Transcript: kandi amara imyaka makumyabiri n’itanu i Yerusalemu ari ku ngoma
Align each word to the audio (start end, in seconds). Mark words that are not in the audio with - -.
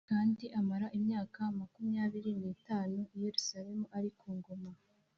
kandi 0.09 0.45
amara 0.59 0.87
imyaka 0.97 1.41
makumyabiri 1.59 2.31
n’itanu 2.41 2.99
i 3.15 3.17
Yerusalemu 3.23 3.85
ari 3.97 4.09
ku 4.19 4.29
ngoma 4.37 4.71